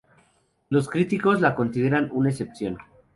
[0.69, 2.79] Los críticos la consideran una excepción.